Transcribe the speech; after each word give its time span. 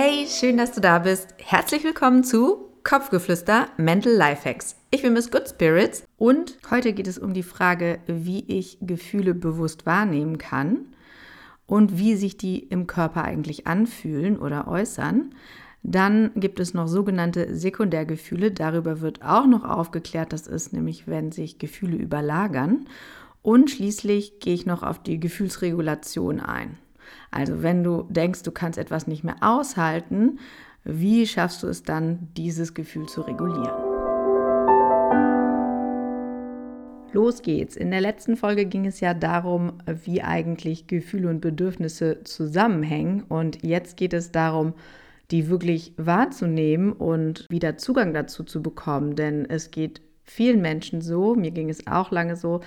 Hey, 0.00 0.28
schön, 0.28 0.58
dass 0.58 0.70
du 0.70 0.80
da 0.80 1.00
bist. 1.00 1.34
Herzlich 1.38 1.82
willkommen 1.82 2.22
zu 2.22 2.68
Kopfgeflüster 2.84 3.66
Mental 3.78 4.12
Lifehacks. 4.12 4.76
Ich 4.92 5.02
bin 5.02 5.12
Miss 5.12 5.28
Good 5.28 5.48
Spirits 5.48 6.04
und 6.16 6.56
heute 6.70 6.92
geht 6.92 7.08
es 7.08 7.18
um 7.18 7.34
die 7.34 7.42
Frage, 7.42 7.98
wie 8.06 8.44
ich 8.46 8.78
Gefühle 8.80 9.34
bewusst 9.34 9.86
wahrnehmen 9.86 10.38
kann 10.38 10.94
und 11.66 11.98
wie 11.98 12.14
sich 12.14 12.36
die 12.36 12.60
im 12.60 12.86
Körper 12.86 13.24
eigentlich 13.24 13.66
anfühlen 13.66 14.38
oder 14.38 14.68
äußern. 14.68 15.34
Dann 15.82 16.30
gibt 16.36 16.60
es 16.60 16.74
noch 16.74 16.86
sogenannte 16.86 17.56
Sekundärgefühle. 17.56 18.52
Darüber 18.52 19.00
wird 19.00 19.24
auch 19.24 19.48
noch 19.48 19.64
aufgeklärt. 19.64 20.32
Das 20.32 20.46
ist 20.46 20.72
nämlich, 20.72 21.08
wenn 21.08 21.32
sich 21.32 21.58
Gefühle 21.58 21.96
überlagern. 21.96 22.86
Und 23.42 23.68
schließlich 23.68 24.38
gehe 24.38 24.54
ich 24.54 24.64
noch 24.64 24.84
auf 24.84 25.02
die 25.02 25.18
Gefühlsregulation 25.18 26.38
ein. 26.38 26.78
Also 27.30 27.62
wenn 27.62 27.84
du 27.84 28.06
denkst, 28.08 28.42
du 28.42 28.52
kannst 28.52 28.78
etwas 28.78 29.06
nicht 29.06 29.24
mehr 29.24 29.36
aushalten, 29.40 30.38
wie 30.84 31.26
schaffst 31.26 31.62
du 31.62 31.66
es 31.66 31.82
dann, 31.82 32.28
dieses 32.36 32.74
Gefühl 32.74 33.06
zu 33.06 33.22
regulieren? 33.22 33.98
Los 37.12 37.42
geht's. 37.42 37.76
In 37.76 37.90
der 37.90 38.00
letzten 38.00 38.36
Folge 38.36 38.66
ging 38.66 38.86
es 38.86 39.00
ja 39.00 39.14
darum, 39.14 39.74
wie 40.04 40.22
eigentlich 40.22 40.86
Gefühle 40.86 41.30
und 41.30 41.40
Bedürfnisse 41.40 42.22
zusammenhängen. 42.24 43.22
Und 43.22 43.62
jetzt 43.62 43.96
geht 43.96 44.12
es 44.12 44.30
darum, 44.30 44.74
die 45.30 45.48
wirklich 45.48 45.94
wahrzunehmen 45.96 46.92
und 46.92 47.46
wieder 47.50 47.76
Zugang 47.76 48.12
dazu 48.12 48.44
zu 48.44 48.62
bekommen. 48.62 49.16
Denn 49.16 49.46
es 49.48 49.70
geht 49.70 50.02
vielen 50.22 50.60
Menschen 50.60 51.00
so, 51.00 51.34
mir 51.34 51.50
ging 51.50 51.70
es 51.70 51.86
auch 51.86 52.10
lange 52.10 52.36
so, 52.36 52.60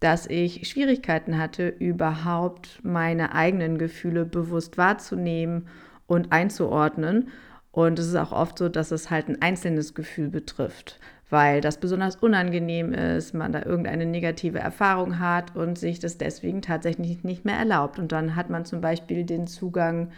dass 0.00 0.26
ich 0.26 0.66
Schwierigkeiten 0.66 1.38
hatte, 1.38 1.68
überhaupt 1.68 2.80
meine 2.82 3.34
eigenen 3.34 3.76
Gefühle 3.78 4.24
bewusst 4.24 4.78
wahrzunehmen 4.78 5.68
und 6.06 6.32
einzuordnen. 6.32 7.28
Und 7.70 7.98
es 7.98 8.08
ist 8.08 8.16
auch 8.16 8.32
oft 8.32 8.58
so, 8.58 8.68
dass 8.68 8.90
es 8.90 9.10
halt 9.10 9.28
ein 9.28 9.42
einzelnes 9.42 9.94
Gefühl 9.94 10.28
betrifft, 10.28 10.98
weil 11.28 11.60
das 11.60 11.78
besonders 11.78 12.16
unangenehm 12.16 12.92
ist, 12.92 13.34
man 13.34 13.52
da 13.52 13.62
irgendeine 13.62 14.06
negative 14.06 14.58
Erfahrung 14.58 15.20
hat 15.20 15.54
und 15.54 15.78
sich 15.78 16.00
das 16.00 16.18
deswegen 16.18 16.62
tatsächlich 16.62 17.22
nicht 17.22 17.44
mehr 17.44 17.56
erlaubt. 17.56 17.98
Und 17.98 18.10
dann 18.10 18.34
hat 18.34 18.50
man 18.50 18.64
zum 18.64 18.80
Beispiel 18.80 19.24
den 19.24 19.46
Zugang 19.46 20.10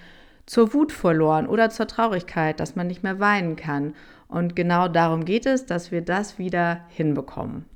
zur 0.46 0.72
Wut 0.72 0.92
verloren 0.92 1.46
oder 1.46 1.70
zur 1.70 1.88
Traurigkeit, 1.88 2.60
dass 2.60 2.76
man 2.76 2.86
nicht 2.86 3.02
mehr 3.02 3.20
weinen 3.20 3.56
kann. 3.56 3.94
Und 4.28 4.56
genau 4.56 4.88
darum 4.88 5.24
geht 5.24 5.44
es, 5.44 5.66
dass 5.66 5.90
wir 5.90 6.02
das 6.02 6.38
wieder 6.38 6.80
hinbekommen. 6.88 7.66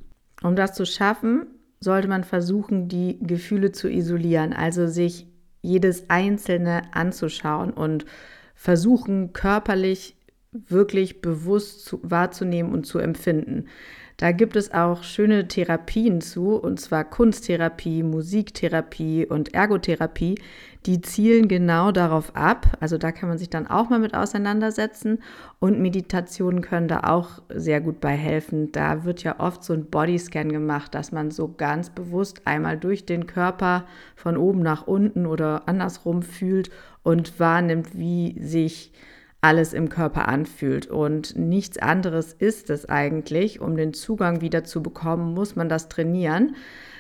Um 0.43 0.57
das 0.57 0.73
zu 0.73 0.87
schaffen, 0.87 1.47
sollte 1.87 2.09
man 2.09 2.25
versuchen, 2.25 2.89
die 2.89 3.17
Gefühle 3.21 3.71
zu 3.71 3.89
isolieren, 3.89 4.53
also 4.53 4.89
sich 4.89 5.29
jedes 5.63 6.11
einzelne 6.11 6.83
anzuschauen 6.93 7.71
und 7.71 8.05
versuchen, 8.57 9.33
körperlich 9.33 10.17
wirklich 10.51 11.21
bewusst 11.21 11.85
zu, 11.85 12.01
wahrzunehmen 12.03 12.73
und 12.73 12.87
zu 12.87 12.99
empfinden. 12.99 13.69
Da 14.17 14.33
gibt 14.33 14.57
es 14.57 14.73
auch 14.73 15.03
schöne 15.03 15.47
Therapien 15.47 16.23
zu, 16.23 16.57
und 16.57 16.81
zwar 16.81 17.05
Kunsttherapie, 17.05 18.03
Musiktherapie 18.03 19.27
und 19.27 19.53
Ergotherapie. 19.53 20.37
Die 20.87 21.03
zielen 21.03 21.49
genau 21.49 21.93
darauf 21.93 22.35
ab. 22.35 22.79
Also 22.81 22.97
da 22.97 23.13
kann 23.13 23.29
man 23.29 23.37
sich 23.37 23.51
dann 23.51 23.67
auch 23.67 23.91
mal 23.91 23.99
mit 23.99 24.15
auseinandersetzen. 24.15 25.19
Und 25.59 25.81
Meditationen 25.81 26.63
können 26.63 26.89
da 26.89 27.01
auch 27.01 27.43
sehr 27.51 27.83
gut 27.83 28.01
bei 28.01 28.17
helfen. 28.17 28.73
Da 28.73 29.05
wird 29.05 29.23
ja 29.23 29.39
oft 29.39 29.63
so 29.63 29.75
ein 29.75 29.91
Bodyscan 29.91 30.51
gemacht, 30.51 30.95
dass 30.95 31.13
man 31.13 31.31
so 31.31 31.53
ganz 31.55 31.91
bewusst 31.91 32.41
einmal 32.47 32.79
durch 32.79 33.05
den 33.05 33.27
Körper 33.27 33.85
von 34.15 34.39
oben 34.39 34.61
nach 34.61 34.87
unten 34.87 35.27
oder 35.27 35.69
andersrum 35.69 36.23
fühlt 36.23 36.71
und 37.03 37.39
wahrnimmt, 37.39 37.99
wie 37.99 38.41
sich 38.41 38.93
alles 39.47 39.73
im 39.73 39.89
Körper 39.89 40.27
anfühlt. 40.27 40.89
Und 40.89 41.37
nichts 41.37 41.79
anderes 41.79 42.33
ist 42.33 42.69
es 42.69 42.89
eigentlich. 42.89 43.61
Um 43.61 43.77
den 43.77 43.95
Zugang 43.95 44.41
wieder 44.41 44.65
zu 44.65 44.83
bekommen, 44.83 45.35
muss 45.35 45.55
man 45.55 45.69
das 45.69 45.89
trainieren, 45.89 46.57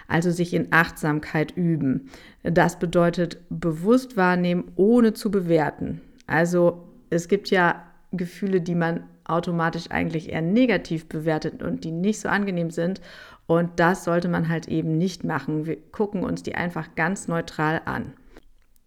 also 0.07 0.31
sich 0.31 0.55
in 0.55 0.69
Achtsamkeit 0.71 1.57
üben. 1.57 2.09
Das 2.45 2.79
bedeutet 2.79 3.39
bewusst 3.51 4.17
wahrnehmen, 4.17 4.71
ohne 4.77 5.13
zu 5.13 5.33
bewerten. 5.33 6.01
Also 6.29 6.87
es 7.11 7.27
gibt 7.27 7.51
ja 7.51 7.83
Gefühle, 8.13 8.61
die 8.61 8.77
man 8.77 9.03
automatisch 9.25 9.91
eigentlich 9.91 10.31
eher 10.31 10.43
negativ 10.43 11.09
bewertet 11.09 11.65
und 11.65 11.83
die 11.83 11.91
nicht 11.91 12.21
so 12.21 12.29
angenehm 12.29 12.71
sind. 12.71 13.01
Und 13.49 13.81
das 13.81 14.05
sollte 14.05 14.29
man 14.29 14.49
halt 14.49 14.69
eben 14.69 14.97
nicht 14.99 15.25
machen. 15.25 15.67
Wir 15.67 15.79
gucken 15.91 16.23
uns 16.23 16.45
die 16.45 16.55
einfach 16.55 16.95
ganz 16.95 17.27
neutral 17.27 17.83
an. 17.87 18.13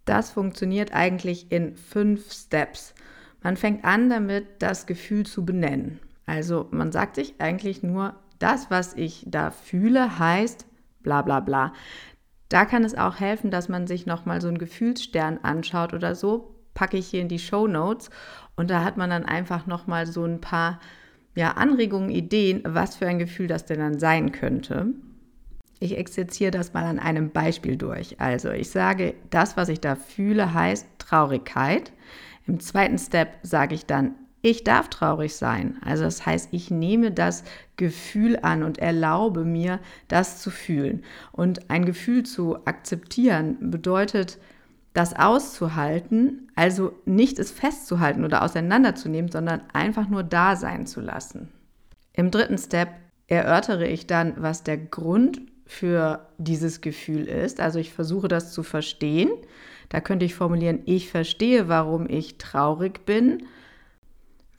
Das 0.06 0.32
funktioniert 0.32 0.94
eigentlich 0.94 1.52
in 1.52 1.76
fünf 1.76 2.32
Steps. 2.32 2.94
Man 3.42 3.58
fängt 3.58 3.86
an 3.86 4.10
damit, 4.10 4.46
das 4.60 4.86
Gefühl 4.86 5.26
zu 5.26 5.46
benennen. 5.46 6.00
Also 6.26 6.68
man 6.72 6.92
sagt 6.92 7.16
sich 7.16 7.36
eigentlich 7.40 7.84
nur, 7.84 8.16
das, 8.38 8.70
was 8.70 8.94
ich 8.94 9.26
da 9.28 9.52
fühle, 9.52 10.20
heißt 10.20 10.66
bla 11.02 11.22
bla 11.22 11.40
bla. 11.40 11.74
Da 12.50 12.66
kann 12.66 12.84
es 12.84 12.96
auch 12.96 13.20
helfen, 13.20 13.52
dass 13.52 13.70
man 13.70 13.88
sich 13.88 14.06
nochmal 14.06 14.42
so 14.42 14.48
einen 14.48 14.58
Gefühlsstern 14.58 15.40
anschaut 15.44 15.94
oder 15.94 16.16
so. 16.16 16.56
Packe 16.74 16.98
ich 16.98 17.08
hier 17.08 17.22
in 17.22 17.28
die 17.28 17.40
Show 17.40 17.68
Notes. 17.68 18.10
Und 18.56 18.70
da 18.70 18.84
hat 18.84 18.98
man 18.98 19.10
dann 19.10 19.26
einfach 19.26 19.68
nochmal 19.68 20.08
so 20.08 20.26
ein 20.26 20.42
paar 20.42 20.80
ja, 21.36 21.52
Anregungen, 21.52 22.10
Ideen, 22.10 22.64
was 22.66 22.96
für 22.96 23.08
ein 23.08 23.20
Gefühl 23.20 23.48
das 23.48 23.66
denn 23.66 23.80
dann 23.80 24.00
sein 24.00 24.32
könnte. 24.32 24.88
Ich 25.80 25.98
exerziere 25.98 26.52
das 26.52 26.74
mal 26.74 26.84
an 26.84 27.00
einem 27.00 27.30
Beispiel 27.30 27.78
durch. 27.78 28.20
Also 28.20 28.52
ich 28.52 28.70
sage, 28.70 29.14
das, 29.30 29.56
was 29.56 29.70
ich 29.70 29.80
da 29.80 29.96
fühle, 29.96 30.54
heißt 30.54 30.88
Traurigkeit. 30.98 31.94
Im 32.50 32.60
zweiten 32.60 32.98
Step 32.98 33.38
sage 33.44 33.76
ich 33.76 33.86
dann, 33.86 34.16
ich 34.42 34.64
darf 34.64 34.90
traurig 34.90 35.36
sein. 35.36 35.78
Also 35.86 36.04
das 36.04 36.26
heißt, 36.26 36.50
ich 36.52 36.72
nehme 36.72 37.12
das 37.12 37.44
Gefühl 37.76 38.40
an 38.42 38.64
und 38.64 38.80
erlaube 38.80 39.46
mir, 39.46 39.80
das 40.08 40.42
zu 40.42 40.50
fühlen. 40.50 41.04
Und 41.32 41.70
ein 41.70 41.86
Gefühl 41.86 42.24
zu 42.24 42.66
akzeptieren 42.66 43.70
bedeutet, 43.70 44.40
das 44.94 45.16
auszuhalten, 45.16 46.50
also 46.56 46.94
nicht 47.06 47.38
es 47.38 47.52
festzuhalten 47.52 48.26
oder 48.26 48.42
auseinanderzunehmen, 48.42 49.32
sondern 49.32 49.62
einfach 49.72 50.10
nur 50.10 50.24
da 50.24 50.56
sein 50.56 50.88
zu 50.88 51.02
lassen. 51.02 51.50
Im 52.14 52.32
dritten 52.32 52.58
Step 52.58 52.90
erörtere 53.28 53.88
ich 53.88 54.08
dann, 54.08 54.34
was 54.38 54.64
der 54.64 54.78
Grund 54.78 55.40
für 55.68 56.28
dieses 56.40 56.82
Gefühl 56.82 57.26
ist. 57.26 57.60
Also 57.60 57.78
ich 57.78 57.94
versuche 57.94 58.28
das 58.28 58.52
zu 58.54 58.64
verstehen. 58.64 59.30
Da 59.90 60.02
könnte 60.02 60.26
ich 60.26 60.36
formulieren, 60.36 60.82
ich 60.86 61.10
verstehe, 61.10 61.68
warum 61.68 62.08
ich 62.08 62.38
traurig 62.38 63.06
bin, 63.06 63.44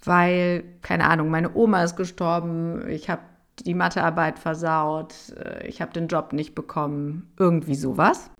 weil, 0.04 0.64
keine 0.82 1.08
Ahnung, 1.08 1.30
meine 1.30 1.54
Oma 1.54 1.84
ist 1.84 1.96
gestorben, 1.96 2.88
ich 2.88 3.08
habe 3.08 3.22
die 3.64 3.74
Mathearbeit 3.74 4.38
versaut, 4.38 5.14
äh, 5.36 5.66
ich 5.66 5.80
habe 5.80 5.92
den 5.92 6.08
Job 6.08 6.32
nicht 6.32 6.54
bekommen, 6.54 7.30
irgendwie 7.38 7.74
sowas. 7.74 8.30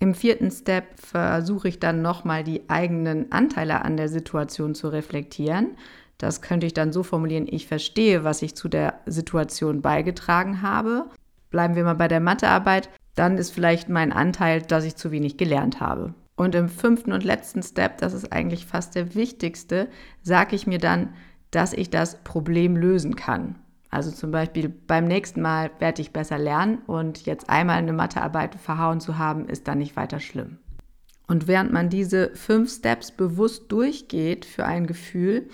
Im 0.00 0.14
vierten 0.14 0.50
Step 0.50 0.98
versuche 0.98 1.68
ich 1.68 1.78
dann 1.78 2.02
nochmal 2.02 2.44
die 2.44 2.68
eigenen 2.68 3.30
Anteile 3.32 3.82
an 3.82 3.96
der 3.96 4.08
Situation 4.08 4.74
zu 4.74 4.88
reflektieren. 4.88 5.76
Das 6.18 6.42
könnte 6.42 6.66
ich 6.66 6.74
dann 6.74 6.92
so 6.92 7.02
formulieren, 7.02 7.46
ich 7.48 7.66
verstehe, 7.66 8.24
was 8.24 8.42
ich 8.42 8.56
zu 8.56 8.68
der 8.68 9.00
Situation 9.06 9.82
beigetragen 9.82 10.62
habe. 10.62 11.06
Bleiben 11.50 11.76
wir 11.76 11.84
mal 11.84 11.94
bei 11.94 12.08
der 12.08 12.20
Mathearbeit, 12.20 12.90
dann 13.14 13.38
ist 13.38 13.50
vielleicht 13.50 13.88
mein 13.88 14.12
Anteil, 14.12 14.62
dass 14.62 14.84
ich 14.84 14.96
zu 14.96 15.12
wenig 15.12 15.36
gelernt 15.36 15.80
habe. 15.80 16.14
Und 16.36 16.54
im 16.54 16.68
fünften 16.68 17.12
und 17.12 17.24
letzten 17.24 17.62
Step, 17.62 17.98
das 17.98 18.12
ist 18.12 18.32
eigentlich 18.32 18.66
fast 18.66 18.94
der 18.94 19.14
wichtigste, 19.14 19.88
sage 20.22 20.56
ich 20.56 20.66
mir 20.66 20.78
dann, 20.78 21.14
dass 21.50 21.72
ich 21.72 21.90
das 21.90 22.22
Problem 22.24 22.76
lösen 22.76 23.14
kann. 23.14 23.56
Also 23.90 24.10
zum 24.10 24.32
Beispiel 24.32 24.68
beim 24.68 25.04
nächsten 25.04 25.40
Mal 25.40 25.70
werde 25.78 26.02
ich 26.02 26.12
besser 26.12 26.36
lernen 26.36 26.78
und 26.86 27.26
jetzt 27.26 27.48
einmal 27.48 27.76
eine 27.76 27.92
Mathearbeit 27.92 28.56
verhauen 28.56 29.00
zu 29.00 29.18
haben, 29.18 29.48
ist 29.48 29.68
dann 29.68 29.78
nicht 29.78 29.94
weiter 29.94 30.18
schlimm. 30.18 30.58
Und 31.28 31.46
während 31.46 31.72
man 31.72 31.90
diese 31.90 32.34
fünf 32.34 32.72
Steps 32.72 33.12
bewusst 33.12 33.70
durchgeht 33.70 34.44
für 34.44 34.66
ein 34.66 34.88
Gefühl, 34.88 35.48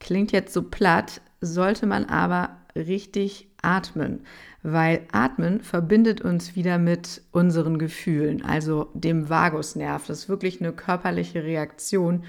klingt 0.00 0.32
jetzt 0.32 0.52
so 0.52 0.62
platt, 0.62 1.20
sollte 1.40 1.86
man 1.86 2.06
aber 2.06 2.56
richtig 2.74 3.48
atmen, 3.66 4.20
weil 4.62 5.02
Atmen 5.12 5.60
verbindet 5.60 6.20
uns 6.20 6.56
wieder 6.56 6.78
mit 6.78 7.22
unseren 7.32 7.78
Gefühlen, 7.78 8.44
also 8.44 8.88
dem 8.94 9.28
Vagusnerv. 9.28 10.06
Das 10.06 10.20
ist 10.20 10.28
wirklich 10.28 10.60
eine 10.60 10.72
körperliche 10.72 11.42
Reaktion, 11.42 12.24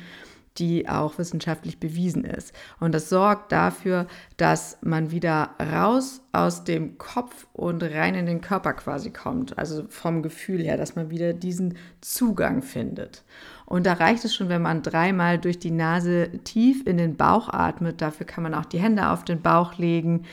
die 0.57 0.89
auch 0.89 1.17
wissenschaftlich 1.17 1.79
bewiesen 1.79 2.23
ist. 2.23 2.53
Und 2.79 2.95
das 2.95 3.09
sorgt 3.09 3.51
dafür, 3.51 4.07
dass 4.37 4.77
man 4.81 5.11
wieder 5.11 5.51
raus 5.59 6.21
aus 6.31 6.63
dem 6.63 6.97
Kopf 6.97 7.47
und 7.53 7.83
rein 7.83 8.15
in 8.15 8.25
den 8.25 8.41
Körper 8.41 8.73
quasi 8.73 9.11
kommt. 9.11 9.57
Also 9.57 9.85
vom 9.89 10.23
Gefühl 10.23 10.63
her, 10.63 10.77
dass 10.77 10.95
man 10.95 11.09
wieder 11.09 11.33
diesen 11.33 11.77
Zugang 12.01 12.61
findet. 12.61 13.23
Und 13.65 13.85
da 13.85 13.93
reicht 13.93 14.25
es 14.25 14.33
schon, 14.33 14.49
wenn 14.49 14.61
man 14.61 14.81
dreimal 14.81 15.37
durch 15.37 15.59
die 15.59 15.71
Nase 15.71 16.29
tief 16.43 16.85
in 16.87 16.97
den 16.97 17.17
Bauch 17.17 17.49
atmet. 17.49 18.01
Dafür 18.01 18.25
kann 18.25 18.43
man 18.43 18.53
auch 18.53 18.65
die 18.65 18.79
Hände 18.79 19.09
auf 19.09 19.25
den 19.25 19.41
Bauch 19.41 19.77
legen 19.77 20.25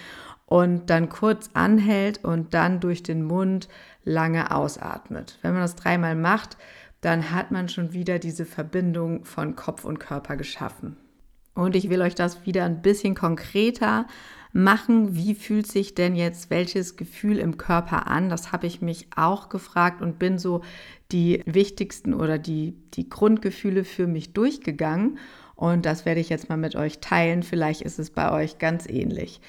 und 0.46 0.91
dann 0.91 1.08
kurz 1.08 1.50
anhält 1.55 2.25
und 2.25 2.55
dann 2.55 2.81
durch 2.81 3.02
den 3.02 3.23
Mund 3.23 3.69
lange 4.05 4.55
ausatmet. 4.55 5.38
Wenn 5.43 5.52
man 5.52 5.62
das 5.62 5.76
dreimal 5.76 6.14
macht, 6.14 6.56
dann 7.00 7.31
hat 7.31 7.50
man 7.50 7.69
schon 7.69 7.93
wieder 7.93 8.19
diese 8.19 8.44
Verbindung 8.44 9.25
von 9.25 9.56
Kopf 9.56 9.85
und 9.85 9.99
Körper 9.99 10.37
geschaffen. 10.37 10.96
Und 11.55 11.76
ich 11.76 11.88
will 11.88 12.02
euch 12.02 12.14
das 12.14 12.46
wieder 12.46 12.64
ein 12.64 12.82
bisschen 12.82 13.14
konkreter 13.14 14.06
machen. 14.52 15.14
Wie 15.14 15.35
fühlt 15.35 15.67
sich 15.67 15.94
denn 15.94 16.17
jetzt 16.17 16.50
welches 16.50 16.96
Gefühl 16.96 17.38
im 17.38 17.58
Körper 17.58 18.06
an? 18.08 18.29
Das 18.29 18.52
habe 18.52 18.67
ich 18.67 18.81
mich 18.81 19.08
auch 19.14 19.49
gefragt 19.49 20.02
und 20.02 20.19
bin 20.19 20.38
so 20.38 20.62
die 21.12 21.43
wichtigsten 21.46 22.12
oder 22.14 22.38
die, 22.38 22.75
die 22.94 23.08
Grundgefühle 23.08 23.85
für 23.85 24.06
mich 24.06 24.32
durchgegangen. 24.32 25.19
Und 25.55 25.87
das 25.87 26.05
werde 26.05 26.20
ich 26.20 26.29
jetzt 26.29 26.49
mal 26.49 26.56
mit 26.56 26.75
euch 26.75 27.00
teilen. 27.00 27.43
Vielleicht 27.43 27.82
ist 27.82 27.99
es 27.99 28.11
bei 28.11 28.32
euch 28.32 28.58
ganz 28.58 28.88
ähnlich. 28.88 29.41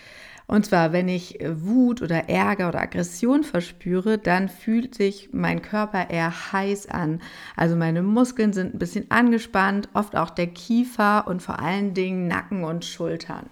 Und 0.48 0.66
zwar, 0.66 0.94
wenn 0.94 1.08
ich 1.08 1.40
Wut 1.44 2.02
oder 2.02 2.30
Ärger 2.30 2.70
oder 2.70 2.82
Aggression 2.82 3.44
verspüre, 3.44 4.18
dann 4.18 4.48
fühlt 4.48 4.94
sich 4.94 5.30
mein 5.32 5.62
Körper 5.62 6.10
eher 6.10 6.52
heiß 6.52 6.88
an. 6.88 7.22
Also 7.56 7.76
meine 7.76 8.04
Muskeln 8.04 8.54
sind 8.54 8.76
ein 8.76 8.80
bisschen 8.80 9.10
angespannt, 9.10 9.90
oft 9.94 10.16
auch 10.16 10.30
der 10.30 10.48
Kiefer 10.48 11.28
und 11.28 11.42
vor 11.42 11.60
allen 11.60 11.94
Dingen 11.94 12.28
Nacken 12.28 12.64
und 12.64 12.86
Schultern. 12.86 13.50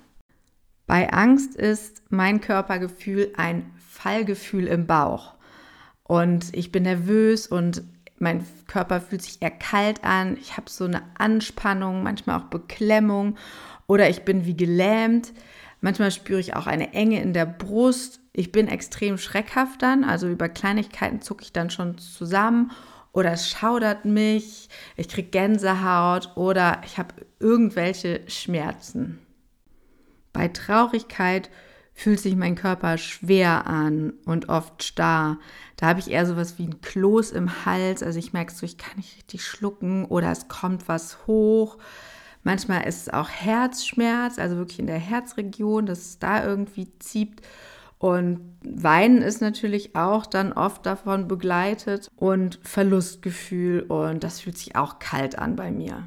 Bei 0.86 1.12
Angst 1.12 1.56
ist 1.56 2.04
mein 2.10 2.42
Körpergefühl 2.42 3.34
ein 3.38 3.72
Fallgefühl 3.80 4.68
im 4.68 4.86
Bauch. 4.86 5.34
Und 6.04 6.56
ich 6.56 6.72
bin 6.72 6.84
nervös 6.84 7.48
und 7.48 7.84
mein 8.20 8.46
Körper 8.68 9.02
fühlt 9.02 9.22
sich 9.22 9.42
eher 9.42 9.52
kalt 9.52 10.04
an. 10.04 10.38
Ich 10.40 10.58
habe 10.58 10.70
so 10.70 10.86
eine 10.86 11.02
Anspannung, 11.18 12.04
manchmal 12.04 12.40
auch 12.40 12.46
Beklemmung 12.46 13.38
oder 13.88 14.10
ich 14.10 14.24
bin 14.24 14.46
wie 14.46 14.56
gelähmt. 14.56 15.34
Manchmal 15.84 16.12
spüre 16.12 16.40
ich 16.40 16.56
auch 16.56 16.66
eine 16.66 16.94
Enge 16.94 17.22
in 17.22 17.34
der 17.34 17.46
Brust. 17.46 18.22
Ich 18.32 18.54
bin 18.54 18.70
extrem 18.70 19.18
schreckhaft 19.18 19.82
dann, 19.82 20.06
also 20.06 20.30
über 20.30 20.48
Kleinigkeiten 20.48 21.20
zucke 21.20 21.44
ich 21.44 21.52
dann 21.52 21.70
schon 21.70 21.98
zusammen 21.98 22.72
oder 23.12 23.34
es 23.34 23.50
schaudert 23.50 24.06
mich, 24.06 24.70
ich 24.96 25.10
kriege 25.10 25.28
Gänsehaut 25.28 26.38
oder 26.38 26.82
ich 26.86 26.98
habe 26.98 27.14
irgendwelche 27.42 28.22
Schmerzen. 28.28 29.20
Bei 30.32 30.48
Traurigkeit 30.48 31.50
fühlt 31.94 32.22
sich 32.22 32.38
mein 32.38 32.56
Körper 32.56 32.98
schwer 32.98 33.68
an 33.68 34.14
und 34.24 34.48
oft 34.48 34.84
starr. 34.84 35.38
Da 35.76 35.88
habe 35.88 36.00
ich 36.00 36.10
eher 36.10 36.26
so 36.26 36.38
was 36.38 36.58
wie 36.58 36.64
ein 36.64 36.80
Kloß 36.80 37.32
im 37.32 37.66
Hals, 37.66 38.04
also 38.04 38.20
ich 38.20 38.32
merke 38.32 38.54
so, 38.54 38.66
ich 38.66 38.78
kann 38.78 38.96
nicht 38.96 39.18
richtig 39.18 39.46
schlucken 39.46 40.06
oder 40.06 40.32
es 40.32 40.48
kommt 40.48 40.88
was 40.88 41.28
hoch. 41.28 41.78
Manchmal 42.44 42.88
ist 42.88 43.04
es 43.04 43.14
auch 43.14 43.30
Herzschmerz, 43.30 44.38
also 44.38 44.58
wirklich 44.58 44.80
in 44.80 44.88
der 44.88 45.00
Herzregion, 45.00 45.86
dass 45.86 46.00
es 46.00 46.20
da 46.20 46.46
irgendwie 46.46 46.88
zieht. 47.00 47.42
Und 47.98 48.42
Weinen 48.66 49.22
ist 49.22 49.40
natürlich 49.40 49.96
auch 49.96 50.26
dann 50.26 50.52
oft 50.52 50.86
davon 50.86 51.30
begleitet 51.30 52.12
und 52.18 52.60
Verlustgefühl 52.62 53.84
und 53.84 54.26
das 54.26 54.42
fühlt 54.42 54.58
sich 54.58 54.76
auch 54.76 55.00
kalt 55.00 55.40
an 55.40 55.56
bei 55.56 55.72
mir. 55.72 56.04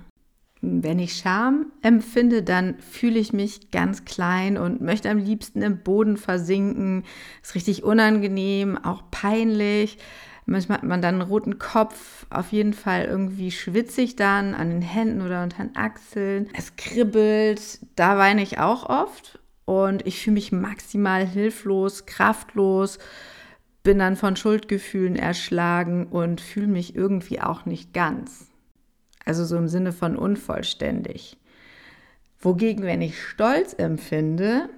Wenn 0.60 0.98
ich 0.98 1.14
Scham 1.16 1.72
empfinde, 1.80 2.42
dann 2.42 2.78
fühle 2.80 3.18
ich 3.18 3.32
mich 3.32 3.70
ganz 3.70 4.04
klein 4.04 4.58
und 4.58 4.80
möchte 4.82 5.08
am 5.08 5.18
liebsten 5.18 5.62
im 5.62 5.78
Boden 5.82 6.16
versinken. 6.16 7.04
Ist 7.42 7.54
richtig 7.54 7.84
unangenehm, 7.84 8.76
auch 8.76 9.04
peinlich. 9.10 9.98
Manchmal 10.48 10.78
hat 10.78 10.84
man 10.84 11.02
dann 11.02 11.16
einen 11.16 11.28
roten 11.28 11.58
Kopf, 11.58 12.24
auf 12.30 12.52
jeden 12.52 12.72
Fall 12.72 13.04
irgendwie 13.04 13.50
schwitzig 13.50 14.14
dann 14.14 14.54
an 14.54 14.70
den 14.70 14.82
Händen 14.82 15.20
oder 15.22 15.42
unter 15.42 15.64
den 15.64 15.74
Achseln. 15.74 16.48
Es 16.56 16.76
kribbelt, 16.76 17.80
da 17.96 18.16
weine 18.16 18.42
ich 18.42 18.60
auch 18.60 18.88
oft 18.88 19.40
und 19.64 20.06
ich 20.06 20.22
fühle 20.22 20.34
mich 20.34 20.52
maximal 20.52 21.26
hilflos, 21.26 22.06
kraftlos, 22.06 23.00
bin 23.82 23.98
dann 23.98 24.14
von 24.14 24.36
Schuldgefühlen 24.36 25.16
erschlagen 25.16 26.06
und 26.06 26.40
fühle 26.40 26.68
mich 26.68 26.94
irgendwie 26.94 27.40
auch 27.40 27.66
nicht 27.66 27.92
ganz. 27.92 28.46
Also 29.24 29.44
so 29.44 29.56
im 29.56 29.66
Sinne 29.66 29.92
von 29.92 30.16
unvollständig. 30.16 31.38
Wogegen, 32.38 32.84
wenn 32.84 33.02
ich 33.02 33.20
Stolz 33.20 33.74
empfinde, 33.74 34.68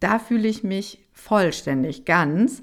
da 0.00 0.18
fühle 0.18 0.48
ich 0.48 0.64
mich 0.64 0.98
vollständig 1.12 2.04
ganz 2.04 2.62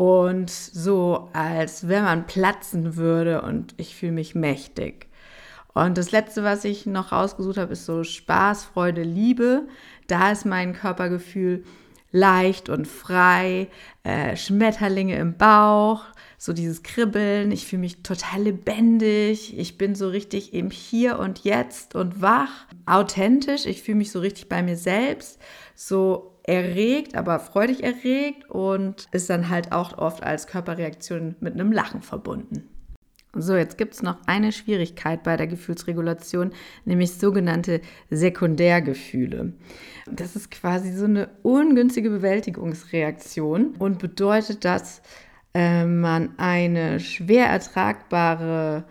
und 0.00 0.48
so, 0.48 1.28
als 1.34 1.86
wenn 1.86 2.04
man 2.04 2.26
platzen 2.26 2.96
würde 2.96 3.42
und 3.42 3.74
ich 3.76 3.94
fühle 3.94 4.12
mich 4.12 4.34
mächtig. 4.34 5.08
Und 5.74 5.98
das 5.98 6.10
letzte, 6.10 6.42
was 6.42 6.64
ich 6.64 6.86
noch 6.86 7.12
rausgesucht 7.12 7.58
habe, 7.58 7.74
ist 7.74 7.84
so 7.84 8.02
Spaß, 8.02 8.64
Freude, 8.64 9.02
Liebe. 9.02 9.68
Da 10.06 10.32
ist 10.32 10.46
mein 10.46 10.72
Körpergefühl 10.72 11.64
leicht 12.12 12.70
und 12.70 12.88
frei, 12.88 13.68
äh, 14.02 14.38
Schmetterlinge 14.38 15.18
im 15.18 15.36
Bauch, 15.36 16.06
so 16.38 16.54
dieses 16.54 16.82
Kribbeln. 16.82 17.52
Ich 17.52 17.66
fühle 17.66 17.80
mich 17.80 18.02
total 18.02 18.44
lebendig. 18.44 19.58
Ich 19.58 19.76
bin 19.76 19.94
so 19.94 20.08
richtig 20.08 20.54
im 20.54 20.70
Hier 20.70 21.18
und 21.18 21.40
Jetzt 21.44 21.94
und 21.94 22.22
wach, 22.22 22.64
authentisch. 22.86 23.66
Ich 23.66 23.82
fühle 23.82 23.98
mich 23.98 24.12
so 24.12 24.20
richtig 24.20 24.48
bei 24.48 24.62
mir 24.62 24.78
selbst, 24.78 25.38
so 25.74 26.29
erregt, 26.50 27.14
aber 27.14 27.38
freudig 27.38 27.84
erregt 27.84 28.50
und 28.50 29.06
ist 29.12 29.30
dann 29.30 29.48
halt 29.48 29.70
auch 29.72 29.96
oft 29.96 30.24
als 30.24 30.48
Körperreaktion 30.48 31.36
mit 31.40 31.54
einem 31.54 31.70
Lachen 31.70 32.02
verbunden. 32.02 32.68
So, 33.32 33.54
jetzt 33.54 33.78
gibt 33.78 33.94
es 33.94 34.02
noch 34.02 34.16
eine 34.26 34.50
Schwierigkeit 34.50 35.22
bei 35.22 35.36
der 35.36 35.46
Gefühlsregulation, 35.46 36.50
nämlich 36.84 37.12
sogenannte 37.12 37.80
Sekundärgefühle. 38.10 39.52
Das 40.10 40.34
ist 40.34 40.50
quasi 40.50 40.92
so 40.92 41.04
eine 41.04 41.28
ungünstige 41.42 42.10
Bewältigungsreaktion 42.10 43.76
und 43.78 44.00
bedeutet, 44.00 44.64
dass 44.64 45.00
äh, 45.54 45.84
man 45.84 46.30
eine 46.38 46.98
schwer 46.98 47.46
ertragbare 47.46 48.82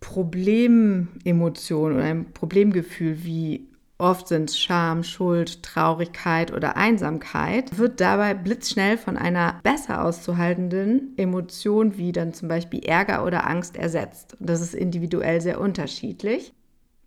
Problememotion 0.00 1.94
oder 1.94 2.04
ein 2.04 2.32
Problemgefühl 2.32 3.24
wie 3.24 3.67
oft 3.98 4.28
sind 4.28 4.50
es 4.50 4.58
Scham, 4.58 5.02
Schuld, 5.02 5.62
Traurigkeit 5.62 6.52
oder 6.52 6.76
Einsamkeit, 6.76 7.78
wird 7.78 8.00
dabei 8.00 8.34
blitzschnell 8.34 8.96
von 8.96 9.16
einer 9.16 9.60
besser 9.64 10.04
auszuhaltenden 10.04 11.14
Emotion 11.16 11.98
wie 11.98 12.12
dann 12.12 12.32
zum 12.32 12.48
Beispiel 12.48 12.84
Ärger 12.84 13.24
oder 13.24 13.48
Angst 13.48 13.76
ersetzt. 13.76 14.36
Das 14.38 14.60
ist 14.60 14.74
individuell 14.74 15.40
sehr 15.40 15.60
unterschiedlich. 15.60 16.54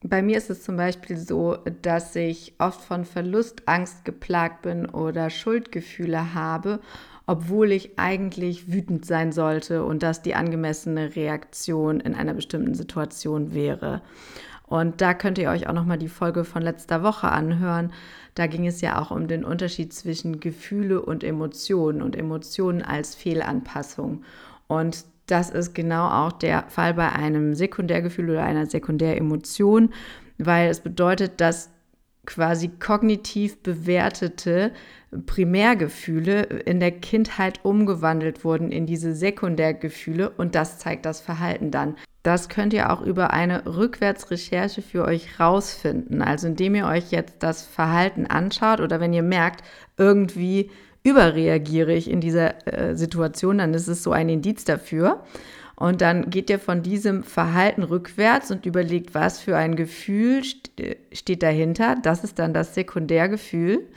Bei 0.03 0.21
mir 0.21 0.37
ist 0.37 0.49
es 0.49 0.63
zum 0.63 0.77
Beispiel 0.77 1.15
so, 1.15 1.57
dass 1.83 2.15
ich 2.15 2.55
oft 2.57 2.81
von 2.81 3.05
Verlustangst 3.05 4.03
geplagt 4.03 4.63
bin 4.63 4.87
oder 4.87 5.29
Schuldgefühle 5.29 6.33
habe, 6.33 6.79
obwohl 7.27 7.71
ich 7.71 7.99
eigentlich 7.99 8.73
wütend 8.73 9.05
sein 9.05 9.31
sollte 9.31 9.85
und 9.85 10.01
das 10.01 10.23
die 10.23 10.33
angemessene 10.33 11.15
Reaktion 11.15 11.99
in 11.99 12.15
einer 12.15 12.33
bestimmten 12.33 12.73
Situation 12.73 13.53
wäre. 13.53 14.01
Und 14.71 15.01
da 15.01 15.13
könnt 15.13 15.37
ihr 15.37 15.49
euch 15.49 15.67
auch 15.67 15.73
nochmal 15.73 15.97
die 15.97 16.07
Folge 16.07 16.45
von 16.45 16.61
letzter 16.61 17.03
Woche 17.03 17.27
anhören. 17.29 17.91
Da 18.35 18.47
ging 18.47 18.65
es 18.65 18.79
ja 18.79 19.01
auch 19.01 19.11
um 19.11 19.27
den 19.27 19.43
Unterschied 19.43 19.91
zwischen 19.91 20.39
Gefühle 20.39 21.01
und 21.01 21.25
Emotionen 21.25 22.01
und 22.01 22.15
Emotionen 22.15 22.81
als 22.81 23.13
Fehlanpassung. 23.13 24.23
Und 24.67 25.03
das 25.25 25.49
ist 25.49 25.75
genau 25.75 26.07
auch 26.07 26.31
der 26.31 26.63
Fall 26.69 26.93
bei 26.93 27.11
einem 27.11 27.53
Sekundärgefühl 27.53 28.29
oder 28.29 28.43
einer 28.43 28.65
Sekundäremotion, 28.65 29.89
weil 30.37 30.69
es 30.69 30.79
bedeutet, 30.79 31.41
dass 31.41 31.69
quasi 32.25 32.69
kognitiv 32.69 33.61
bewertete 33.63 34.71
Primärgefühle 35.25 36.43
in 36.43 36.79
der 36.79 36.91
Kindheit 36.91 37.59
umgewandelt 37.63 38.45
wurden 38.45 38.71
in 38.71 38.85
diese 38.85 39.15
Sekundärgefühle 39.15 40.29
und 40.29 40.55
das 40.55 40.79
zeigt 40.79 41.05
das 41.05 41.19
Verhalten 41.19 41.71
dann. 41.71 41.97
Das 42.23 42.49
könnt 42.49 42.73
ihr 42.73 42.91
auch 42.91 43.01
über 43.01 43.31
eine 43.31 43.65
Rückwärtsrecherche 43.65 44.81
für 44.81 45.05
euch 45.05 45.39
rausfinden. 45.39 46.21
Also 46.21 46.47
indem 46.47 46.75
ihr 46.75 46.85
euch 46.85 47.11
jetzt 47.11 47.37
das 47.39 47.63
Verhalten 47.63 48.27
anschaut 48.27 48.79
oder 48.79 48.99
wenn 48.99 49.13
ihr 49.13 49.23
merkt, 49.23 49.63
irgendwie 49.97 50.69
überreagiere 51.03 51.93
ich 51.93 52.09
in 52.09 52.21
dieser 52.21 52.67
äh, 52.67 52.95
Situation, 52.95 53.57
dann 53.57 53.73
ist 53.73 53.87
es 53.87 54.03
so 54.03 54.11
ein 54.11 54.29
Indiz 54.29 54.65
dafür. 54.65 55.23
Und 55.75 56.01
dann 56.01 56.29
geht 56.29 56.51
ihr 56.51 56.59
von 56.59 56.83
diesem 56.83 57.23
Verhalten 57.23 57.81
rückwärts 57.81 58.51
und 58.51 58.67
überlegt, 58.67 59.15
was 59.15 59.39
für 59.39 59.57
ein 59.57 59.75
Gefühl 59.75 60.43
steht 61.11 61.41
dahinter. 61.41 61.95
Das 62.03 62.23
ist 62.23 62.37
dann 62.37 62.53
das 62.53 62.75
Sekundärgefühl. 62.75 63.87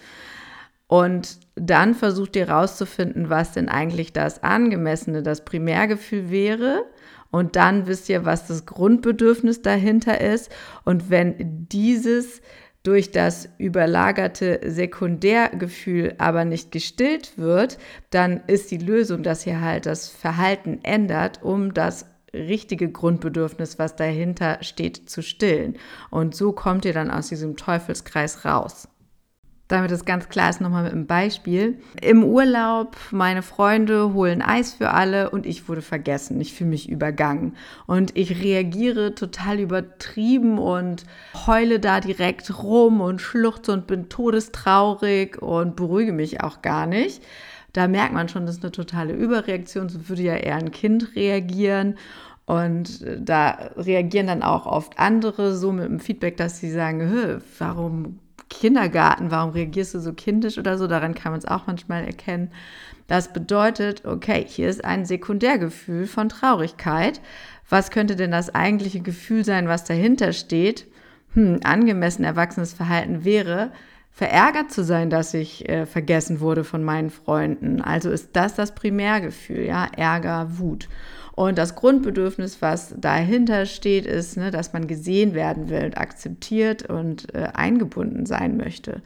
Und 0.94 1.40
dann 1.56 1.96
versucht 1.96 2.36
ihr 2.36 2.46
herauszufinden, 2.46 3.28
was 3.28 3.50
denn 3.50 3.68
eigentlich 3.68 4.12
das 4.12 4.44
angemessene, 4.44 5.24
das 5.24 5.44
Primärgefühl 5.44 6.30
wäre. 6.30 6.84
Und 7.32 7.56
dann 7.56 7.88
wisst 7.88 8.08
ihr, 8.08 8.24
was 8.24 8.46
das 8.46 8.64
Grundbedürfnis 8.64 9.60
dahinter 9.60 10.20
ist. 10.20 10.52
Und 10.84 11.10
wenn 11.10 11.66
dieses 11.68 12.42
durch 12.84 13.10
das 13.10 13.48
überlagerte 13.58 14.60
Sekundärgefühl 14.64 16.14
aber 16.18 16.44
nicht 16.44 16.70
gestillt 16.70 17.38
wird, 17.38 17.76
dann 18.10 18.42
ist 18.46 18.70
die 18.70 18.78
Lösung, 18.78 19.24
dass 19.24 19.44
ihr 19.48 19.60
halt 19.60 19.86
das 19.86 20.08
Verhalten 20.08 20.78
ändert, 20.84 21.42
um 21.42 21.74
das 21.74 22.06
richtige 22.32 22.88
Grundbedürfnis, 22.88 23.80
was 23.80 23.96
dahinter 23.96 24.58
steht, 24.60 25.10
zu 25.10 25.24
stillen. 25.24 25.76
Und 26.10 26.36
so 26.36 26.52
kommt 26.52 26.84
ihr 26.84 26.92
dann 26.92 27.10
aus 27.10 27.30
diesem 27.30 27.56
Teufelskreis 27.56 28.44
raus. 28.44 28.86
Damit 29.68 29.90
es 29.92 30.04
ganz 30.04 30.28
klar 30.28 30.50
ist, 30.50 30.60
nochmal 30.60 30.82
mit 30.82 30.92
einem 30.92 31.06
Beispiel. 31.06 31.78
Im 32.02 32.22
Urlaub, 32.22 32.96
meine 33.12 33.42
Freunde 33.42 34.12
holen 34.12 34.42
Eis 34.42 34.74
für 34.74 34.90
alle 34.90 35.30
und 35.30 35.46
ich 35.46 35.68
wurde 35.68 35.80
vergessen. 35.80 36.38
Ich 36.40 36.52
fühle 36.52 36.70
mich 36.70 36.90
übergangen. 36.90 37.56
Und 37.86 38.16
ich 38.16 38.42
reagiere 38.42 39.14
total 39.14 39.58
übertrieben 39.60 40.58
und 40.58 41.04
heule 41.46 41.80
da 41.80 42.00
direkt 42.00 42.62
rum 42.62 43.00
und 43.00 43.22
schluchze 43.22 43.72
und 43.72 43.86
bin 43.86 44.10
todestraurig 44.10 45.40
und 45.40 45.76
beruhige 45.76 46.12
mich 46.12 46.42
auch 46.42 46.60
gar 46.60 46.86
nicht. 46.86 47.22
Da 47.72 47.88
merkt 47.88 48.12
man 48.12 48.28
schon, 48.28 48.44
das 48.44 48.56
ist 48.56 48.62
eine 48.62 48.72
totale 48.72 49.14
Überreaktion. 49.14 49.88
So 49.88 50.08
würde 50.10 50.22
ja 50.22 50.36
eher 50.36 50.56
ein 50.56 50.72
Kind 50.72 51.16
reagieren. 51.16 51.96
Und 52.46 53.02
da 53.18 53.70
reagieren 53.76 54.26
dann 54.26 54.42
auch 54.42 54.66
oft 54.66 54.98
andere 54.98 55.56
so 55.56 55.72
mit 55.72 55.86
dem 55.86 56.00
Feedback, 56.00 56.36
dass 56.36 56.58
sie 56.58 56.70
sagen, 56.70 57.40
warum 57.58 58.20
Kindergarten, 58.60 59.30
warum 59.30 59.50
reagierst 59.50 59.94
du 59.94 60.00
so 60.00 60.12
kindisch 60.12 60.58
oder 60.58 60.78
so? 60.78 60.86
Daran 60.86 61.14
kann 61.14 61.32
man 61.32 61.38
es 61.38 61.46
auch 61.46 61.66
manchmal 61.66 62.04
erkennen. 62.04 62.50
Das 63.06 63.32
bedeutet, 63.32 64.04
okay, 64.04 64.44
hier 64.48 64.68
ist 64.68 64.84
ein 64.84 65.04
Sekundärgefühl 65.04 66.06
von 66.06 66.28
Traurigkeit. 66.28 67.20
Was 67.68 67.90
könnte 67.90 68.16
denn 68.16 68.30
das 68.30 68.54
eigentliche 68.54 69.00
Gefühl 69.00 69.44
sein, 69.44 69.68
was 69.68 69.84
dahinter 69.84 70.32
steht? 70.32 70.86
Hm, 71.34 71.60
angemessen 71.64 72.24
erwachsenes 72.24 72.72
Verhalten 72.72 73.24
wäre, 73.24 73.72
verärgert 74.10 74.70
zu 74.70 74.84
sein, 74.84 75.10
dass 75.10 75.34
ich 75.34 75.68
äh, 75.68 75.86
vergessen 75.86 76.40
wurde 76.40 76.64
von 76.64 76.84
meinen 76.84 77.10
Freunden. 77.10 77.80
Also 77.82 78.10
ist 78.10 78.30
das 78.34 78.54
das 78.54 78.74
Primärgefühl, 78.74 79.64
ja, 79.64 79.86
Ärger, 79.96 80.58
Wut. 80.58 80.88
Und 81.36 81.58
das 81.58 81.74
Grundbedürfnis, 81.74 82.62
was 82.62 82.94
dahinter 82.96 83.66
steht, 83.66 84.06
ist, 84.06 84.36
ne, 84.36 84.52
dass 84.52 84.72
man 84.72 84.86
gesehen 84.86 85.34
werden 85.34 85.68
will 85.68 85.84
und 85.84 85.98
akzeptiert 85.98 86.88
und 86.88 87.34
äh, 87.34 87.48
eingebunden 87.54 88.24
sein 88.24 88.56
möchte. 88.56 89.02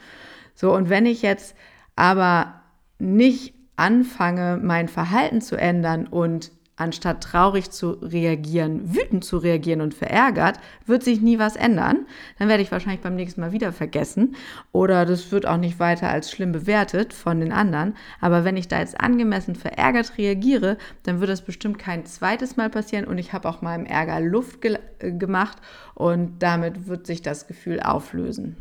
So, 0.54 0.74
und 0.74 0.90
wenn 0.90 1.06
ich 1.06 1.22
jetzt 1.22 1.54
aber 1.96 2.60
nicht 2.98 3.54
anfange, 3.76 4.58
mein 4.62 4.88
Verhalten 4.88 5.40
zu 5.40 5.56
ändern 5.56 6.06
und 6.06 6.50
anstatt 6.78 7.22
traurig 7.22 7.70
zu 7.70 7.90
reagieren, 7.90 8.94
wütend 8.94 9.24
zu 9.24 9.38
reagieren 9.38 9.80
und 9.80 9.94
verärgert, 9.94 10.58
wird 10.86 11.02
sich 11.02 11.20
nie 11.20 11.38
was 11.38 11.56
ändern. 11.56 12.06
Dann 12.38 12.48
werde 12.48 12.62
ich 12.62 12.72
wahrscheinlich 12.72 13.00
beim 13.00 13.16
nächsten 13.16 13.40
Mal 13.40 13.52
wieder 13.52 13.72
vergessen 13.72 14.36
oder 14.72 15.04
das 15.04 15.32
wird 15.32 15.46
auch 15.46 15.56
nicht 15.56 15.80
weiter 15.80 16.08
als 16.08 16.30
schlimm 16.30 16.52
bewertet 16.52 17.12
von 17.12 17.40
den 17.40 17.52
anderen. 17.52 17.94
Aber 18.20 18.44
wenn 18.44 18.56
ich 18.56 18.68
da 18.68 18.78
jetzt 18.78 19.00
angemessen 19.00 19.56
verärgert 19.56 20.16
reagiere, 20.18 20.78
dann 21.02 21.20
wird 21.20 21.30
das 21.30 21.42
bestimmt 21.42 21.78
kein 21.78 22.06
zweites 22.06 22.56
Mal 22.56 22.70
passieren 22.70 23.06
und 23.06 23.18
ich 23.18 23.32
habe 23.32 23.48
auch 23.48 23.60
meinem 23.60 23.84
Ärger 23.84 24.20
Luft 24.20 24.60
ge 24.60 24.78
äh, 25.00 25.12
gemacht 25.12 25.58
und 25.94 26.38
damit 26.38 26.86
wird 26.86 27.06
sich 27.06 27.22
das 27.22 27.46
Gefühl 27.46 27.80
auflösen. 27.80 28.56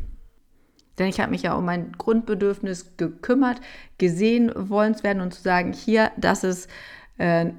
Denn 0.98 1.06
ich 1.06 1.20
habe 1.20 1.30
mich 1.30 1.42
ja 1.42 1.54
um 1.54 1.64
mein 1.64 1.92
Grundbedürfnis 1.92 2.96
gekümmert, 2.96 3.60
gesehen 3.98 4.50
wollen 4.54 4.94
zu 4.94 5.04
werden 5.04 5.22
und 5.22 5.32
zu 5.32 5.42
sagen, 5.42 5.72
hier, 5.72 6.10
das 6.16 6.44
ist 6.44 6.68
äh, 7.18 7.52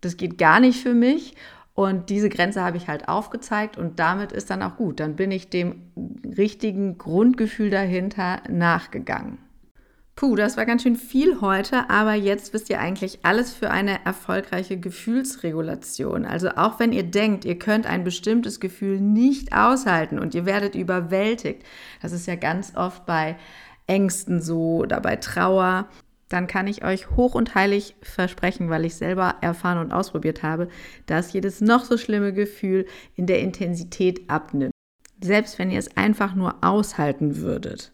das 0.00 0.16
geht 0.16 0.38
gar 0.38 0.60
nicht 0.60 0.82
für 0.82 0.94
mich. 0.94 1.34
Und 1.74 2.10
diese 2.10 2.28
Grenze 2.28 2.62
habe 2.62 2.76
ich 2.76 2.88
halt 2.88 3.08
aufgezeigt 3.08 3.78
und 3.78 3.98
damit 3.98 4.32
ist 4.32 4.50
dann 4.50 4.62
auch 4.62 4.76
gut. 4.76 5.00
Dann 5.00 5.16
bin 5.16 5.30
ich 5.30 5.48
dem 5.48 5.92
richtigen 6.36 6.98
Grundgefühl 6.98 7.70
dahinter 7.70 8.42
nachgegangen. 8.48 9.38
Puh, 10.20 10.36
das 10.36 10.58
war 10.58 10.66
ganz 10.66 10.82
schön 10.82 10.96
viel 10.96 11.40
heute, 11.40 11.88
aber 11.88 12.12
jetzt 12.12 12.52
wisst 12.52 12.68
ihr 12.68 12.78
eigentlich 12.78 13.20
alles 13.22 13.54
für 13.54 13.70
eine 13.70 14.04
erfolgreiche 14.04 14.78
Gefühlsregulation. 14.78 16.26
Also 16.26 16.50
auch 16.50 16.78
wenn 16.78 16.92
ihr 16.92 17.04
denkt, 17.04 17.46
ihr 17.46 17.58
könnt 17.58 17.86
ein 17.86 18.04
bestimmtes 18.04 18.60
Gefühl 18.60 19.00
nicht 19.00 19.54
aushalten 19.54 20.18
und 20.18 20.34
ihr 20.34 20.44
werdet 20.44 20.74
überwältigt, 20.74 21.62
das 22.02 22.12
ist 22.12 22.26
ja 22.26 22.34
ganz 22.34 22.76
oft 22.76 23.06
bei 23.06 23.36
Ängsten 23.86 24.42
so 24.42 24.80
oder 24.80 25.00
bei 25.00 25.16
Trauer, 25.16 25.88
dann 26.30 26.46
kann 26.46 26.66
ich 26.68 26.84
euch 26.84 27.10
hoch 27.10 27.34
und 27.34 27.54
heilig 27.54 27.96
versprechen, 28.00 28.70
weil 28.70 28.86
ich 28.86 28.94
selber 28.94 29.34
erfahren 29.42 29.78
und 29.78 29.92
ausprobiert 29.92 30.42
habe, 30.42 30.68
dass 31.06 31.32
jedes 31.32 31.60
noch 31.60 31.84
so 31.84 31.98
schlimme 31.98 32.32
Gefühl 32.32 32.86
in 33.16 33.26
der 33.26 33.40
Intensität 33.40 34.30
abnimmt. 34.30 34.72
Selbst 35.22 35.58
wenn 35.58 35.70
ihr 35.70 35.78
es 35.78 35.96
einfach 35.96 36.34
nur 36.34 36.54
aushalten 36.62 37.36
würdet. 37.38 37.92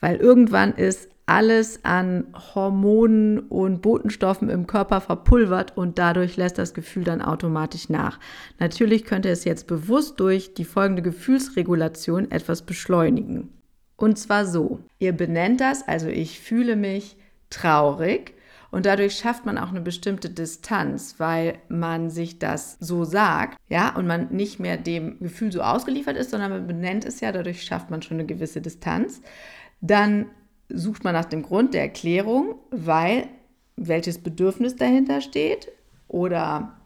Weil 0.00 0.16
irgendwann 0.16 0.74
ist 0.74 1.08
alles 1.26 1.84
an 1.84 2.26
Hormonen 2.34 3.38
und 3.38 3.82
Botenstoffen 3.82 4.50
im 4.50 4.66
Körper 4.66 5.00
verpulvert 5.00 5.76
und 5.76 5.96
dadurch 6.00 6.36
lässt 6.36 6.58
das 6.58 6.74
Gefühl 6.74 7.04
dann 7.04 7.22
automatisch 7.22 7.88
nach. 7.88 8.18
Natürlich 8.58 9.04
könnte 9.04 9.28
es 9.28 9.44
jetzt 9.44 9.68
bewusst 9.68 10.18
durch 10.18 10.54
die 10.54 10.64
folgende 10.64 11.02
Gefühlsregulation 11.02 12.32
etwas 12.32 12.62
beschleunigen. 12.62 13.52
Und 13.96 14.18
zwar 14.18 14.44
so, 14.44 14.80
ihr 14.98 15.12
benennt 15.12 15.60
das, 15.60 15.86
also 15.86 16.08
ich 16.08 16.40
fühle 16.40 16.74
mich 16.74 17.16
traurig. 17.50 18.34
Und 18.70 18.86
dadurch 18.86 19.16
schafft 19.16 19.46
man 19.46 19.58
auch 19.58 19.70
eine 19.70 19.80
bestimmte 19.80 20.30
Distanz, 20.30 21.16
weil 21.18 21.58
man 21.68 22.08
sich 22.08 22.38
das 22.38 22.76
so 22.78 23.04
sagt, 23.04 23.58
ja, 23.68 23.94
und 23.96 24.06
man 24.06 24.28
nicht 24.30 24.60
mehr 24.60 24.76
dem 24.76 25.18
Gefühl 25.18 25.50
so 25.50 25.60
ausgeliefert 25.60 26.16
ist, 26.16 26.30
sondern 26.30 26.52
man 26.52 26.66
benennt 26.68 27.04
es 27.04 27.20
ja, 27.20 27.32
dadurch 27.32 27.64
schafft 27.64 27.90
man 27.90 28.02
schon 28.02 28.18
eine 28.18 28.26
gewisse 28.26 28.60
Distanz. 28.60 29.22
Dann 29.80 30.26
sucht 30.68 31.02
man 31.02 31.14
nach 31.14 31.24
dem 31.24 31.42
Grund 31.42 31.74
der 31.74 31.82
Erklärung, 31.82 32.54
weil 32.70 33.26
welches 33.76 34.18
Bedürfnis 34.18 34.76
dahinter 34.76 35.20
steht 35.20 35.72
oder 36.06 36.79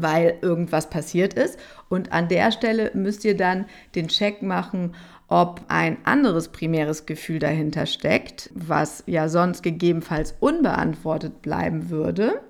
weil 0.00 0.38
irgendwas 0.42 0.90
passiert 0.90 1.34
ist. 1.34 1.58
Und 1.88 2.12
an 2.12 2.28
der 2.28 2.52
Stelle 2.52 2.90
müsst 2.94 3.24
ihr 3.24 3.36
dann 3.36 3.66
den 3.94 4.08
Check 4.08 4.42
machen, 4.42 4.94
ob 5.28 5.62
ein 5.68 5.98
anderes 6.04 6.48
primäres 6.48 7.06
Gefühl 7.06 7.38
dahinter 7.38 7.86
steckt, 7.86 8.50
was 8.54 9.02
ja 9.06 9.28
sonst 9.28 9.62
gegebenenfalls 9.62 10.34
unbeantwortet 10.40 11.42
bleiben 11.42 11.90
würde. 11.90 12.40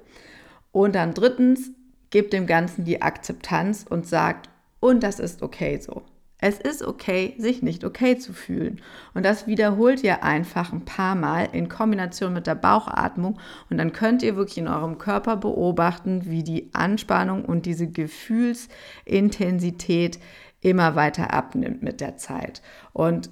Und 0.72 0.94
dann 0.94 1.14
drittens, 1.14 1.70
gebt 2.10 2.32
dem 2.32 2.46
Ganzen 2.46 2.84
die 2.84 3.02
Akzeptanz 3.02 3.84
und 3.88 4.06
sagt, 4.06 4.48
und 4.80 5.02
das 5.02 5.20
ist 5.20 5.42
okay 5.42 5.78
so. 5.78 6.02
Es 6.38 6.58
ist 6.58 6.82
okay, 6.82 7.34
sich 7.38 7.62
nicht 7.62 7.82
okay 7.82 8.18
zu 8.18 8.34
fühlen. 8.34 8.82
Und 9.14 9.24
das 9.24 9.46
wiederholt 9.46 10.02
ihr 10.02 10.22
einfach 10.22 10.70
ein 10.72 10.84
paar 10.84 11.14
Mal 11.14 11.48
in 11.52 11.70
Kombination 11.70 12.34
mit 12.34 12.46
der 12.46 12.56
Bauchatmung. 12.56 13.38
Und 13.70 13.78
dann 13.78 13.92
könnt 13.92 14.22
ihr 14.22 14.36
wirklich 14.36 14.58
in 14.58 14.68
eurem 14.68 14.98
Körper 14.98 15.38
beobachten, 15.38 16.26
wie 16.26 16.42
die 16.42 16.68
Anspannung 16.74 17.42
und 17.44 17.64
diese 17.64 17.86
Gefühlsintensität 17.86 20.18
immer 20.60 20.94
weiter 20.94 21.32
abnimmt 21.32 21.82
mit 21.82 22.02
der 22.02 22.18
Zeit. 22.18 22.60
Und 22.92 23.30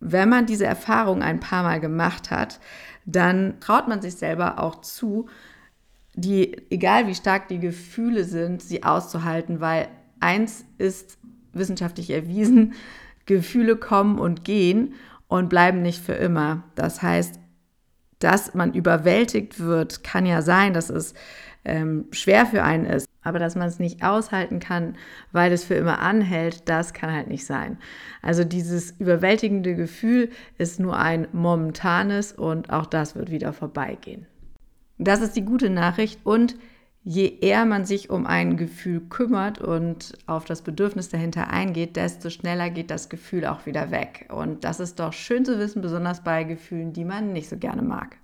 wenn 0.00 0.30
man 0.30 0.46
diese 0.46 0.66
Erfahrung 0.66 1.22
ein 1.22 1.40
paar 1.40 1.62
Mal 1.62 1.80
gemacht 1.80 2.30
hat, 2.30 2.58
dann 3.04 3.60
traut 3.60 3.86
man 3.86 4.00
sich 4.00 4.14
selber 4.16 4.58
auch 4.58 4.80
zu, 4.80 5.28
die, 6.14 6.56
egal 6.70 7.06
wie 7.06 7.14
stark 7.14 7.48
die 7.48 7.60
Gefühle 7.60 8.24
sind, 8.24 8.62
sie 8.62 8.82
auszuhalten, 8.82 9.60
weil 9.60 9.88
eins 10.20 10.64
ist 10.78 11.18
wissenschaftlich 11.58 12.10
erwiesen, 12.10 12.74
Gefühle 13.26 13.76
kommen 13.76 14.18
und 14.18 14.44
gehen 14.44 14.94
und 15.28 15.48
bleiben 15.48 15.82
nicht 15.82 16.02
für 16.02 16.14
immer. 16.14 16.64
Das 16.74 17.02
heißt, 17.02 17.40
dass 18.18 18.54
man 18.54 18.72
überwältigt 18.72 19.60
wird, 19.60 20.02
kann 20.02 20.24
ja 20.24 20.42
sein, 20.42 20.72
dass 20.72 20.90
es 20.90 21.14
ähm, 21.66 22.06
schwer 22.12 22.46
für 22.46 22.62
einen 22.62 22.86
ist. 22.86 23.06
Aber 23.22 23.40
dass 23.40 23.56
man 23.56 23.66
es 23.66 23.80
nicht 23.80 24.04
aushalten 24.04 24.60
kann, 24.60 24.96
weil 25.32 25.50
es 25.50 25.64
für 25.64 25.74
immer 25.74 25.98
anhält, 25.98 26.68
das 26.68 26.94
kann 26.94 27.12
halt 27.12 27.26
nicht 27.26 27.44
sein. 27.44 27.76
Also 28.22 28.44
dieses 28.44 28.92
überwältigende 29.00 29.74
Gefühl 29.74 30.30
ist 30.58 30.78
nur 30.78 30.96
ein 30.96 31.26
momentanes 31.32 32.32
und 32.32 32.70
auch 32.70 32.86
das 32.86 33.16
wird 33.16 33.32
wieder 33.32 33.52
vorbeigehen. 33.52 34.26
Das 34.98 35.20
ist 35.20 35.34
die 35.34 35.44
gute 35.44 35.70
Nachricht 35.70 36.20
und 36.24 36.54
je 37.08 37.38
eher 37.40 37.64
man 37.66 37.84
sich 37.84 38.10
um 38.10 38.26
ein 38.26 38.56
Gefühl 38.56 39.00
kümmert 39.00 39.60
und 39.60 40.18
auf 40.26 40.44
das 40.44 40.62
Bedürfnis 40.62 41.08
dahinter 41.08 41.48
eingeht, 41.48 41.94
desto 41.94 42.30
schneller 42.30 42.68
geht 42.68 42.90
das 42.90 43.08
Gefühl 43.08 43.46
auch 43.46 43.64
wieder 43.64 43.92
weg. 43.92 44.28
Und 44.28 44.64
das 44.64 44.80
ist 44.80 44.98
doch 44.98 45.12
schön 45.12 45.44
zu 45.44 45.56
wissen, 45.60 45.82
besonders 45.82 46.24
bei 46.24 46.42
Gefühlen, 46.42 46.92
die 46.92 47.04
man 47.04 47.32
nicht 47.32 47.48
so 47.48 47.58
gerne 47.58 47.82
mag. 47.82 48.16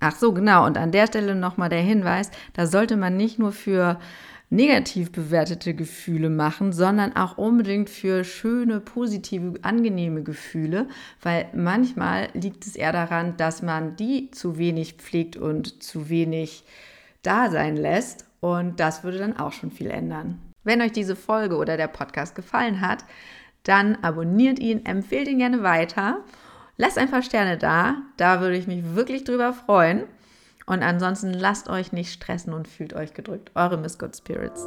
Ach 0.00 0.16
so, 0.16 0.32
genau. 0.32 0.64
Und 0.64 0.78
an 0.78 0.90
der 0.90 1.06
Stelle 1.06 1.34
nochmal 1.34 1.68
der 1.68 1.82
Hinweis, 1.82 2.30
da 2.54 2.66
sollte 2.66 2.96
man 2.96 3.18
nicht 3.18 3.38
nur 3.38 3.52
für 3.52 4.00
negativ 4.48 5.12
bewertete 5.12 5.74
Gefühle 5.74 6.30
machen, 6.30 6.72
sondern 6.72 7.14
auch 7.16 7.36
unbedingt 7.36 7.90
für 7.90 8.24
schöne, 8.24 8.80
positive, 8.80 9.58
angenehme 9.60 10.22
Gefühle, 10.22 10.88
weil 11.20 11.48
manchmal 11.54 12.28
liegt 12.32 12.66
es 12.66 12.74
eher 12.74 12.92
daran, 12.92 13.36
dass 13.36 13.60
man 13.60 13.96
die 13.96 14.30
zu 14.30 14.56
wenig 14.56 14.94
pflegt 14.94 15.36
und 15.36 15.82
zu 15.82 16.08
wenig 16.08 16.64
da 17.24 17.50
sein 17.50 17.76
lässt 17.76 18.26
und 18.40 18.78
das 18.80 19.04
würde 19.04 19.18
dann 19.18 19.36
auch 19.36 19.52
schon 19.52 19.70
viel 19.70 19.90
ändern. 19.90 20.38
Wenn 20.62 20.80
euch 20.80 20.92
diese 20.92 21.16
Folge 21.16 21.56
oder 21.56 21.76
der 21.76 21.88
Podcast 21.88 22.34
gefallen 22.34 22.80
hat, 22.80 23.04
dann 23.64 23.96
abonniert 24.02 24.58
ihn, 24.58 24.84
empfehlt 24.86 25.28
ihn 25.28 25.38
gerne 25.38 25.62
weiter 25.62 26.22
Lasst 26.76 26.98
ein 26.98 27.10
paar 27.10 27.22
Sterne 27.22 27.56
da, 27.56 27.96
da 28.16 28.40
würde 28.40 28.56
ich 28.56 28.66
mich 28.66 28.94
wirklich 28.94 29.24
drüber 29.24 29.52
freuen. 29.52 30.04
Und 30.66 30.82
ansonsten 30.82 31.32
lasst 31.32 31.68
euch 31.68 31.92
nicht 31.92 32.12
stressen 32.12 32.52
und 32.52 32.66
fühlt 32.66 32.94
euch 32.94 33.14
gedrückt. 33.14 33.50
Eure 33.54 33.76
Miss 33.76 33.98
Good 33.98 34.16
Spirits. 34.16 34.66